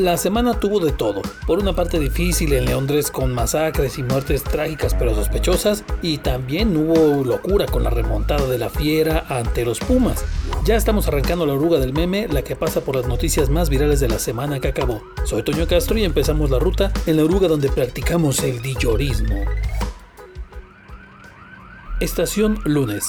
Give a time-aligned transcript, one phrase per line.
[0.00, 1.20] La semana tuvo de todo.
[1.46, 6.74] Por una parte difícil en Londres con masacres y muertes trágicas pero sospechosas, y también
[6.74, 10.24] hubo locura con la remontada de la fiera ante los Pumas.
[10.64, 14.00] Ya estamos arrancando la oruga del meme, la que pasa por las noticias más virales
[14.00, 15.02] de la semana que acabó.
[15.24, 19.44] Soy Toño Castro y empezamos la ruta en la oruga donde practicamos el dillorismo.
[22.00, 23.04] Estación lunes.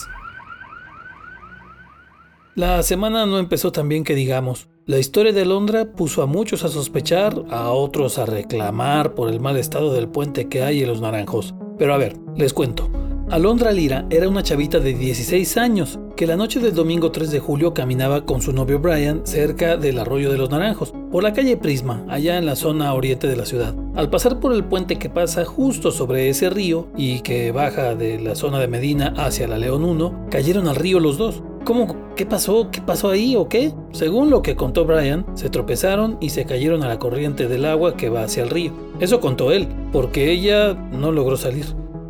[2.55, 4.67] La semana no empezó tan bien que digamos.
[4.85, 9.39] La historia de Londra puso a muchos a sospechar, a otros a reclamar por el
[9.39, 11.55] mal estado del puente que hay en los Naranjos.
[11.77, 12.89] Pero a ver, les cuento.
[13.29, 17.39] Alondra Lira era una chavita de 16 años que la noche del domingo 3 de
[17.39, 21.55] julio caminaba con su novio Brian cerca del arroyo de los Naranjos, por la calle
[21.55, 23.73] Prisma, allá en la zona oriente de la ciudad.
[23.95, 28.19] Al pasar por el puente que pasa justo sobre ese río y que baja de
[28.19, 31.41] la zona de Medina hacia la León 1, cayeron al río los dos.
[31.63, 31.95] ¿Cómo?
[32.15, 32.69] ¿Qué pasó?
[32.71, 33.71] ¿Qué pasó ahí o qué?
[33.91, 37.95] Según lo que contó Brian, se tropezaron y se cayeron a la corriente del agua
[37.95, 38.73] que va hacia el río.
[38.99, 41.65] Eso contó él, porque ella no logró salir.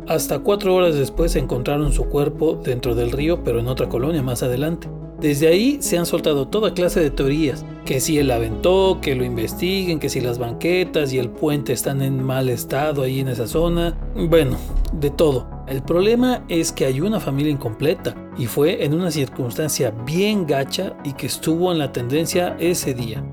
[0.08, 4.42] Hasta cuatro horas después encontraron su cuerpo dentro del río, pero en otra colonia más
[4.42, 4.88] adelante.
[5.20, 9.24] Desde ahí se han soltado toda clase de teorías, que si él aventó, que lo
[9.24, 13.46] investiguen, que si las banquetas y el puente están en mal estado ahí en esa
[13.46, 14.56] zona, bueno,
[14.92, 15.46] de todo.
[15.72, 20.98] El problema es que hay una familia incompleta y fue en una circunstancia bien gacha
[21.02, 23.24] y que estuvo en la tendencia ese día.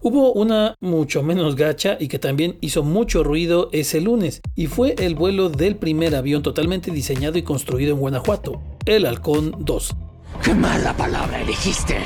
[0.00, 4.94] Hubo una mucho menos gacha y que también hizo mucho ruido ese lunes, y fue
[4.96, 9.96] el vuelo del primer avión totalmente diseñado y construido en Guanajuato, el Halcón 2.
[10.40, 11.96] ¡Qué mala palabra elegiste!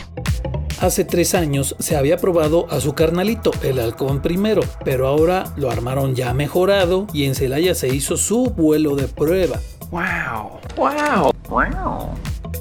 [0.82, 5.70] Hace tres años se había probado a su carnalito, el halcón primero, pero ahora lo
[5.70, 9.60] armaron ya mejorado y en Celaya se hizo su vuelo de prueba.
[9.92, 10.58] ¡Wow!
[10.76, 11.30] ¡Wow!
[11.48, 12.08] ¡Wow!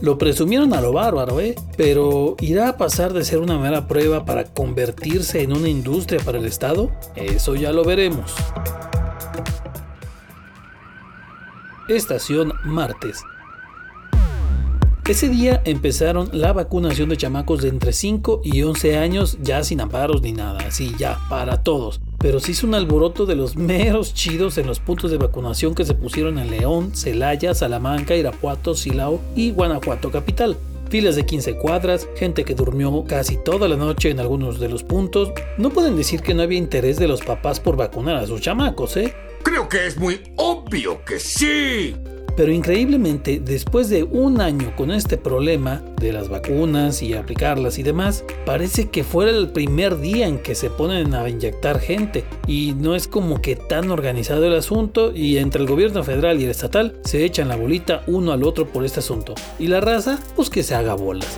[0.04, 1.56] Lo presumieron a lo bárbaro, ¿eh?
[1.78, 6.38] Pero ¿irá a pasar de ser una mera prueba para convertirse en una industria para
[6.38, 6.92] el Estado?
[7.16, 8.36] Eso ya lo veremos.
[11.90, 13.24] Estación martes.
[15.12, 19.82] Ese día empezaron la vacunación de chamacos de entre 5 y 11 años ya sin
[19.82, 22.00] amparos ni nada, así ya, para todos.
[22.18, 25.84] Pero se hizo un alboroto de los meros chidos en los puntos de vacunación que
[25.84, 30.56] se pusieron en León, Celaya, Salamanca, Irapuato, Silao y Guanajuato capital
[30.90, 34.84] filas de 15 cuadras, gente que durmió casi toda la noche en algunos de los
[34.84, 35.32] puntos.
[35.58, 38.98] No pueden decir que no había interés de los papás por vacunar a sus chamacos,
[38.98, 39.14] ¿eh?
[39.42, 41.96] Creo que es muy obvio que sí.
[42.36, 47.84] Pero increíblemente, después de un año con este problema de las vacunas y aplicarlas y
[47.84, 52.24] demás, parece que fuera el primer día en que se ponen a inyectar gente.
[52.48, 56.46] Y no es como que tan organizado el asunto y entre el gobierno federal y
[56.46, 59.36] el estatal se echan la bolita uno al otro por este asunto.
[59.60, 61.38] Y la raza, pues que se haga bolas.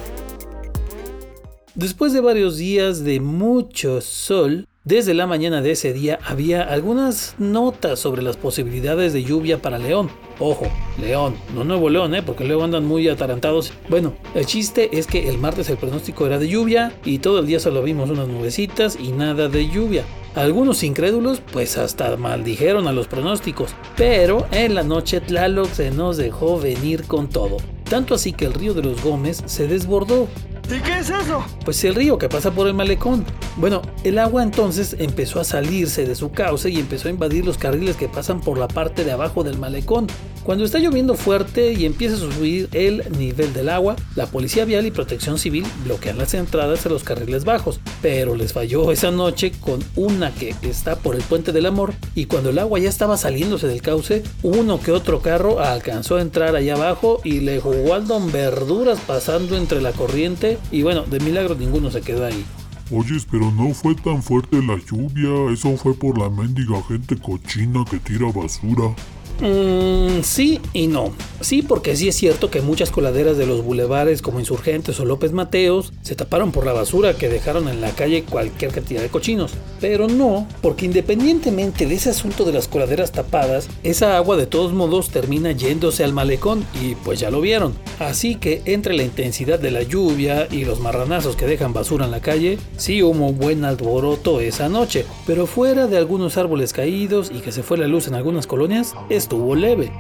[1.76, 7.36] Después de varios días de mucho sol, desde la mañana de ese día había algunas
[7.38, 10.10] notas sobre las posibilidades de lluvia para León.
[10.40, 10.66] Ojo,
[11.00, 12.22] León, no Nuevo León, ¿eh?
[12.22, 13.72] porque luego andan muy atarantados.
[13.88, 17.48] Bueno, el chiste es que el martes el pronóstico era de lluvia y todo el
[17.48, 20.04] día solo vimos unas nubecitas y nada de lluvia.
[20.36, 26.18] Algunos incrédulos pues hasta maldijeron a los pronósticos, pero en la noche Tlaloc se nos
[26.18, 27.58] dejó venir con todo.
[27.90, 30.28] Tanto así que el río de los Gómez se desbordó
[30.70, 31.44] ¿Y qué es eso?
[31.66, 33.26] Pues el río que pasa por el malecón.
[33.58, 37.58] Bueno, el agua entonces empezó a salirse de su cauce y empezó a invadir los
[37.58, 40.08] carriles que pasan por la parte de abajo del malecón.
[40.44, 44.86] Cuando está lloviendo fuerte y empieza a subir el nivel del agua, la Policía Vial
[44.86, 49.54] y Protección Civil bloquean las entradas a los carriles bajos, pero les falló esa noche
[49.62, 53.16] con una que está por el puente del amor y cuando el agua ya estaba
[53.16, 57.94] saliéndose del cauce, uno que otro carro alcanzó a entrar allá abajo y le jugó
[57.94, 62.46] al don verduras pasando entre la corriente y bueno, de milagro ninguno se quedó ahí.
[62.92, 67.84] Oyes, pero no fue tan fuerte la lluvia, eso fue por la mendiga gente cochina
[67.90, 68.94] que tira basura.
[69.40, 71.12] Mm, sí y no.
[71.42, 75.34] Sí, porque sí es cierto que muchas coladeras de los bulevares como Insurgentes o López
[75.34, 79.52] Mateos se taparon por la basura que dejaron en la calle cualquier cantidad de cochinos.
[79.82, 84.72] Pero no, porque independientemente de ese asunto de las coladeras tapadas, esa agua de todos
[84.72, 87.74] modos termina yéndose al malecón y pues ya lo vieron.
[88.00, 92.12] Así que entre la intensidad de la lluvia y los marranazos que dejan basura en
[92.12, 95.06] la calle, sí hubo buen alboroto esa noche.
[95.28, 98.94] Pero fuera de algunos árboles caídos y que se fue la luz en algunas colonias,
[99.24, 99.92] estuvo leve.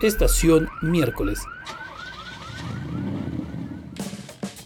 [0.00, 1.40] Estación miércoles.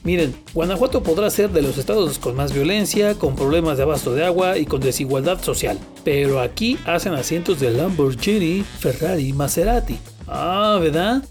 [0.04, 4.24] Miren, Guanajuato podrá ser de los estados con más violencia, con problemas de abasto de
[4.24, 5.78] agua y con desigualdad social.
[6.04, 9.98] Pero aquí hacen asientos de Lamborghini, Ferrari, Maserati.
[10.26, 11.22] Ah, ¿verdad?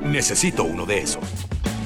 [0.00, 1.22] Necesito uno de esos.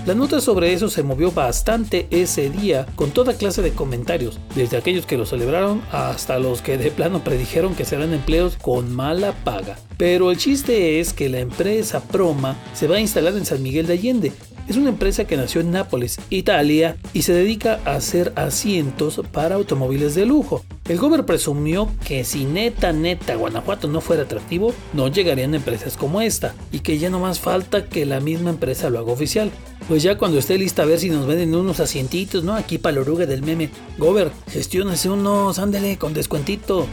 [0.08, 4.78] La nota sobre eso se movió bastante ese día, con toda clase de comentarios, desde
[4.78, 9.32] aquellos que lo celebraron hasta los que de plano predijeron que serán empleos con mala
[9.44, 9.78] paga.
[9.99, 13.87] Pero el chiste es que la empresa Proma se va a instalar en San Miguel
[13.87, 14.32] de Allende,
[14.66, 19.54] es una empresa que nació en Nápoles, Italia, y se dedica a hacer asientos para
[19.54, 20.62] automóviles de lujo.
[20.88, 26.20] El gobierno presumió que si neta, neta, Guanajuato no fuera atractivo, no llegarían empresas como
[26.20, 29.50] esta, y que ya no más falta que la misma empresa lo haga oficial.
[29.88, 32.55] Pues ya cuando esté lista a ver si nos venden unos asientitos, ¿no?
[32.55, 33.70] Aquí para la oruga del meme.
[33.96, 36.87] Gober, gestiónese unos, ándele, con descuentito.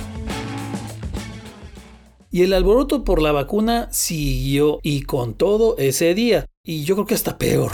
[2.31, 7.05] Y el alboroto por la vacuna siguió y con todo ese día y yo creo
[7.05, 7.73] que hasta peor.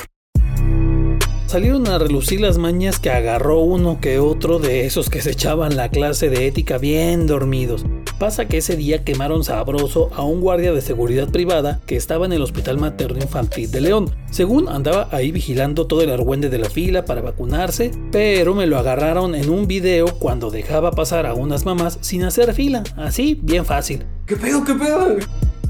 [1.46, 5.76] Salieron a relucir las mañas que agarró uno que otro de esos que se echaban
[5.76, 7.86] la clase de ética bien dormidos.
[8.22, 12.34] Pasa que ese día quemaron sabroso a un guardia de seguridad privada que estaba en
[12.34, 14.12] el Hospital Materno Infantil de León.
[14.30, 18.78] Según andaba ahí vigilando todo el argüende de la fila para vacunarse, pero me lo
[18.78, 22.84] agarraron en un video cuando dejaba pasar a unas mamás sin hacer fila.
[22.96, 24.06] Así, bien fácil.
[24.28, 25.18] ¿Qué pedo, qué pedo?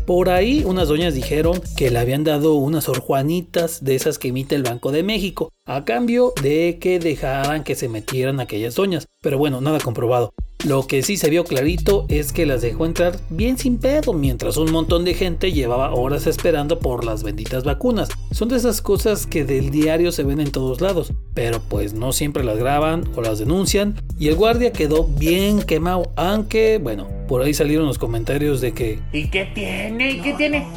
[0.05, 4.55] Por ahí unas doñas dijeron que le habían dado unas orjuanitas de esas que emite
[4.55, 9.07] el Banco de México, a cambio de que dejaran que se metieran aquellas doñas.
[9.21, 10.33] Pero bueno, nada comprobado.
[10.63, 14.57] Lo que sí se vio clarito es que las dejó entrar bien sin pedo, mientras
[14.57, 18.09] un montón de gente llevaba horas esperando por las benditas vacunas.
[18.29, 22.13] Son de esas cosas que del diario se ven en todos lados, pero pues no
[22.13, 27.41] siempre las graban o las denuncian, y el guardia quedó bien quemado, aunque bueno, por
[27.41, 28.99] ahí salieron los comentarios de que...
[29.13, 30.11] ¿Y qué tiene?
[30.11, 30.67] ¿Y qué tiene?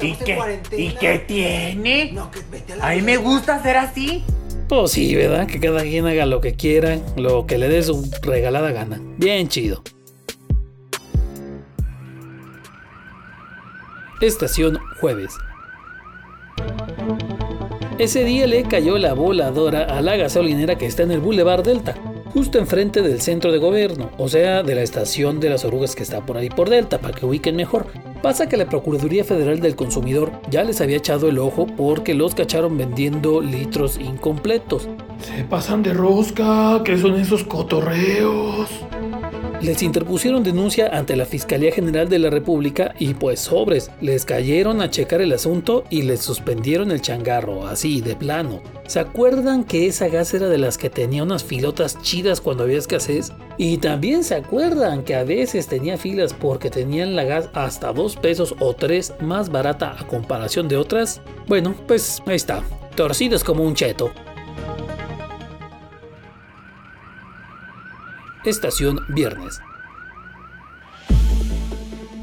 [0.00, 2.16] ¿Y qué, ¿Y qué tiene?
[2.80, 4.24] A mí me gusta ser así.
[4.76, 5.46] Pues sí, ¿verdad?
[5.46, 9.00] Que cada quien haga lo que quiera, lo que le dé su regalada gana.
[9.18, 9.82] Bien chido.
[14.20, 15.32] Estación jueves.
[17.98, 21.94] Ese día le cayó la voladora a la gasolinera que está en el Boulevard Delta,
[22.32, 26.02] justo enfrente del centro de gobierno, o sea, de la estación de las orugas que
[26.02, 27.86] está por ahí por Delta, para que ubiquen mejor.
[28.24, 32.34] Pasa que la Procuraduría Federal del Consumidor ya les había echado el ojo porque los
[32.34, 34.88] cacharon vendiendo litros incompletos.
[35.20, 38.70] Se pasan de rosca, ¿qué son esos cotorreos?
[39.64, 44.82] Les interpusieron denuncia ante la Fiscalía General de la República y pues sobres, les cayeron
[44.82, 48.60] a checar el asunto y les suspendieron el changarro, así, de plano.
[48.86, 52.76] ¿Se acuerdan que esa gas era de las que tenía unas filotas chidas cuando había
[52.76, 53.32] escasez?
[53.56, 58.16] Y también se acuerdan que a veces tenía filas porque tenían la gas hasta dos
[58.16, 61.22] pesos o tres más barata a comparación de otras.
[61.48, 62.62] Bueno, pues ahí está,
[62.96, 64.12] torcidos como un cheto.
[68.44, 69.60] Estación Viernes.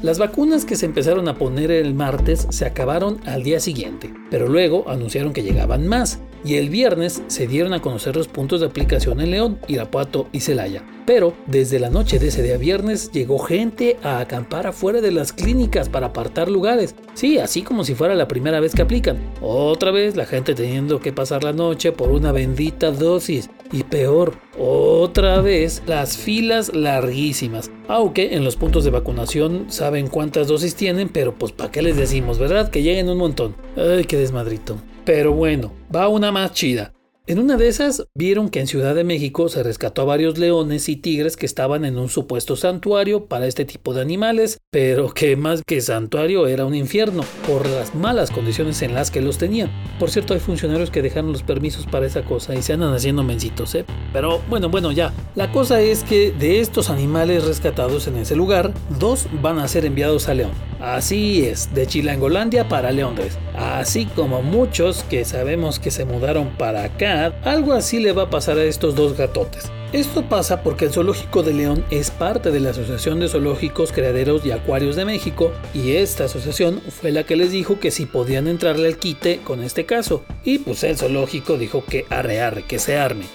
[0.02, 4.48] Las vacunas que se empezaron a poner el martes se acabaron al día siguiente, pero
[4.48, 8.66] luego anunciaron que llegaban más, y el viernes se dieron a conocer los puntos de
[8.66, 10.84] aplicación en León, Irapuato y Celaya.
[11.06, 15.32] Pero desde la noche de ese día viernes llegó gente a acampar afuera de las
[15.32, 16.94] clínicas para apartar lugares.
[17.14, 19.18] Sí, así como si fuera la primera vez que aplican.
[19.40, 23.50] Otra vez la gente teniendo que pasar la noche por una bendita dosis.
[23.72, 27.70] Y peor, otra vez las filas larguísimas.
[27.88, 31.96] Aunque en los puntos de vacunación saben cuántas dosis tienen, pero pues para qué les
[31.96, 32.70] decimos, ¿verdad?
[32.70, 33.56] Que lleguen un montón.
[33.76, 34.76] Ay, qué desmadrito.
[35.04, 36.92] Pero bueno, va una más chida.
[37.28, 40.88] En una de esas vieron que en Ciudad de México se rescató a varios leones
[40.88, 45.36] y tigres que estaban en un supuesto santuario para este tipo de animales, pero que
[45.36, 49.70] más que santuario era un infierno por las malas condiciones en las que los tenían.
[50.00, 53.22] Por cierto, hay funcionarios que dejaron los permisos para esa cosa y se andan haciendo
[53.22, 53.84] mencitos, ¿eh?
[54.12, 55.12] Pero bueno, bueno, ya.
[55.36, 59.84] La cosa es que de estos animales rescatados en ese lugar, dos van a ser
[59.84, 60.50] enviados a León.
[60.80, 63.38] Así es, de Chilangolandia para Leondres.
[63.54, 67.11] Así como muchos que sabemos que se mudaron para acá,
[67.44, 69.70] algo así le va a pasar a estos dos gatotes.
[69.92, 74.44] Esto pasa porque el Zoológico de León es parte de la Asociación de Zoológicos, Criaderos
[74.46, 78.48] y Acuarios de México y esta asociación fue la que les dijo que si podían
[78.48, 80.24] entrarle al quite con este caso.
[80.44, 83.26] Y pues el zoológico dijo que arre arre, que se arme.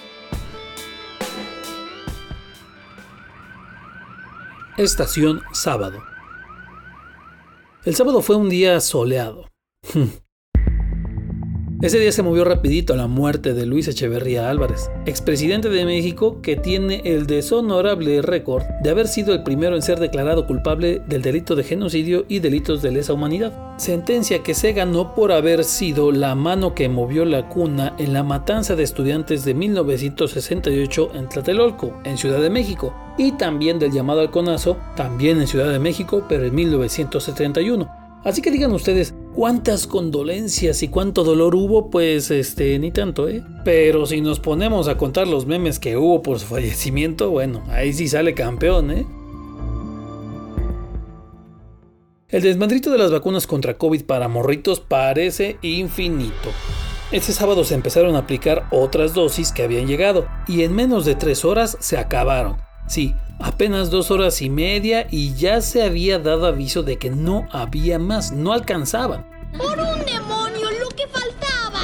[4.76, 6.02] Estación sábado.
[7.84, 9.48] El sábado fue un día soleado.
[11.80, 16.56] Ese día se movió rapidito la muerte de Luis Echeverría Álvarez, expresidente de México que
[16.56, 21.54] tiene el deshonorable récord de haber sido el primero en ser declarado culpable del delito
[21.54, 23.76] de genocidio y delitos de lesa humanidad.
[23.76, 28.24] Sentencia que se ganó por haber sido la mano que movió la cuna en la
[28.24, 34.20] matanza de estudiantes de 1968 en Tlatelolco, en Ciudad de México, y también del llamado
[34.20, 37.88] al conazo, también en Ciudad de México, pero en 1971.
[38.24, 41.90] Así que digan ustedes, ¿Cuántas condolencias y cuánto dolor hubo?
[41.90, 43.44] Pues este, ni tanto, ¿eh?
[43.64, 47.92] Pero si nos ponemos a contar los memes que hubo por su fallecimiento, bueno, ahí
[47.92, 49.06] sí sale campeón, ¿eh?
[52.28, 56.50] El desmadrito de las vacunas contra COVID para morritos parece infinito.
[57.12, 61.14] Este sábado se empezaron a aplicar otras dosis que habían llegado y en menos de
[61.14, 62.56] tres horas se acabaron.
[62.88, 67.46] Sí, apenas dos horas y media y ya se había dado aviso de que no
[67.52, 69.27] había más, no alcanzaban.
[69.56, 71.80] ¡Por un demonio, lo que faltaba!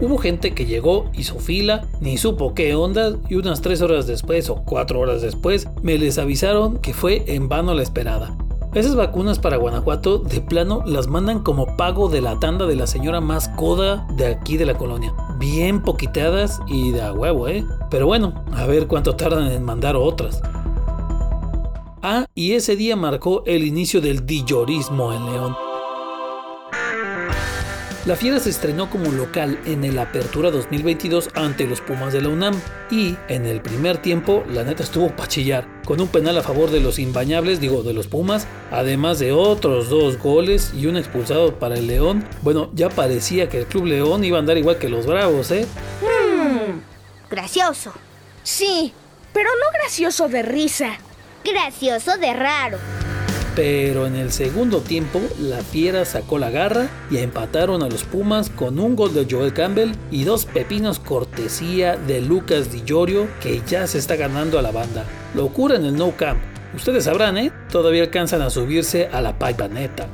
[0.00, 4.50] Hubo gente que llegó, hizo fila, ni supo qué onda y unas tres horas después
[4.50, 8.36] o cuatro horas después me les avisaron que fue en vano la esperada.
[8.74, 12.86] Esas vacunas para Guanajuato de plano las mandan como pago de la tanda de la
[12.86, 15.14] señora más coda de aquí de la colonia.
[15.38, 17.64] Bien poquiteadas y de a huevo, ¿eh?
[17.90, 20.42] Pero bueno, a ver cuánto tardan en mandar otras.
[22.02, 25.65] Ah, y ese día marcó el inicio del dillorismo en León.
[28.06, 32.28] La Fiera se estrenó como local en el Apertura 2022 ante los Pumas de la
[32.28, 32.54] UNAM
[32.88, 36.78] y en el primer tiempo la neta estuvo pachillar, con un penal a favor de
[36.78, 41.74] los imbañables, digo de los Pumas, además de otros dos goles y un expulsado para
[41.74, 42.24] el León.
[42.42, 45.66] Bueno, ya parecía que el Club León iba a andar igual que los Bravos, ¿eh?
[46.00, 46.78] Hmm,
[47.28, 47.92] gracioso.
[48.44, 48.92] Sí,
[49.32, 50.96] pero no gracioso de risa.
[51.44, 52.78] Gracioso de raro.
[53.56, 58.50] Pero en el segundo tiempo, la Fiera sacó la garra y empataron a los Pumas
[58.50, 63.62] con un gol de Joel Campbell y dos pepinos cortesía de Lucas Di Llorio que
[63.66, 65.06] ya se está ganando a la banda.
[65.34, 66.38] Locura en el No Camp.
[66.74, 67.50] Ustedes sabrán, ¿eh?
[67.72, 69.34] Todavía alcanzan a subirse a la
[69.70, 70.06] neta.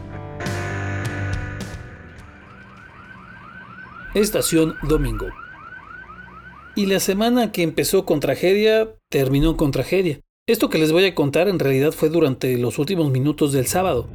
[4.15, 5.27] Estación Domingo.
[6.77, 10.21] Y la semana que empezó con tragedia, terminó con tragedia.
[10.49, 14.09] Esto que les voy a contar en realidad fue durante los últimos minutos del sábado.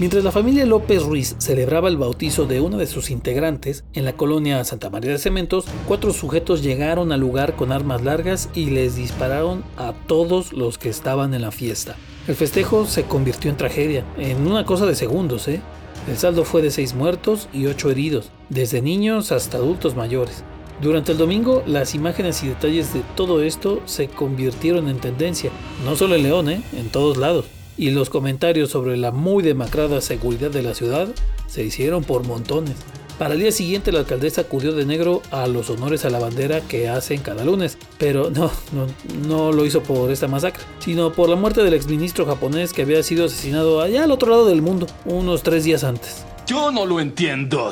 [0.00, 4.14] Mientras la familia López Ruiz celebraba el bautizo de una de sus integrantes en la
[4.14, 8.96] colonia Santa María de Cementos, cuatro sujetos llegaron al lugar con armas largas y les
[8.96, 11.94] dispararon a todos los que estaban en la fiesta.
[12.26, 15.60] El festejo se convirtió en tragedia, en una cosa de segundos, ¿eh?
[16.08, 20.42] El saldo fue de seis muertos y ocho heridos, desde niños hasta adultos mayores.
[20.80, 25.50] Durante el domingo, las imágenes y detalles de todo esto se convirtieron en tendencia,
[25.84, 26.62] no solo en León, ¿eh?
[26.76, 27.46] en todos lados.
[27.78, 31.08] Y los comentarios sobre la muy demacrada seguridad de la ciudad
[31.46, 32.74] se hicieron por montones.
[33.18, 36.60] Para el día siguiente la alcaldesa acudió de negro a los honores a la bandera
[36.60, 38.86] que hacen cada lunes, pero no, no,
[39.26, 43.02] no lo hizo por esta masacre, sino por la muerte del exministro japonés que había
[43.02, 46.26] sido asesinado allá al otro lado del mundo, unos tres días antes.
[46.46, 47.70] Yo no lo entiendo.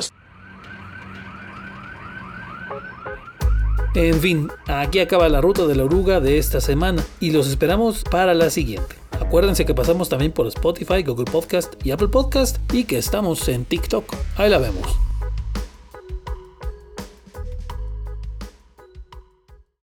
[3.95, 8.03] En fin, aquí acaba la ruta de la oruga de esta semana y los esperamos
[8.03, 8.97] para la siguiente.
[9.11, 13.63] Acuérdense que pasamos también por Spotify, Google Podcast y Apple Podcast y que estamos en
[13.63, 14.13] TikTok.
[14.35, 15.04] Ahí la vemos.